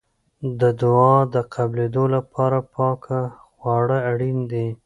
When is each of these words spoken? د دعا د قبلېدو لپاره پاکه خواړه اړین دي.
د 0.59 0.61
دعا 0.81 1.15
د 1.33 1.35
قبلېدو 1.55 2.03
لپاره 2.15 2.57
پاکه 2.73 3.19
خواړه 3.55 3.97
اړین 4.11 4.37
دي. 4.51 4.67